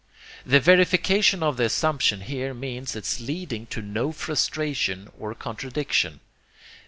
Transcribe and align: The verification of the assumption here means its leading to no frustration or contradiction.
The 0.47 0.59
verification 0.59 1.43
of 1.43 1.57
the 1.57 1.65
assumption 1.65 2.21
here 2.21 2.55
means 2.55 2.95
its 2.95 3.19
leading 3.19 3.67
to 3.67 3.83
no 3.83 4.11
frustration 4.11 5.11
or 5.19 5.35
contradiction. 5.35 6.21